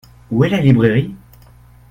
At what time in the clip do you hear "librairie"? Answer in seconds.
0.59-1.13